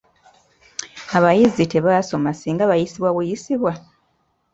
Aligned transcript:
Abayizi 1.17 1.63
tebasoma 1.71 2.29
singa 2.39 2.69
bayisibwa 2.71 3.09
buyisibwa. 3.15 3.71